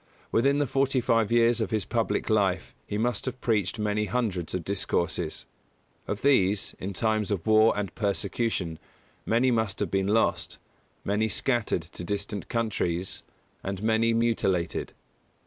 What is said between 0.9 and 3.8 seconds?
five years of his public life he must have preached